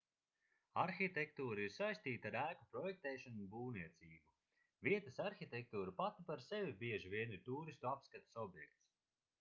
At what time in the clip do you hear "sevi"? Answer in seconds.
6.49-6.77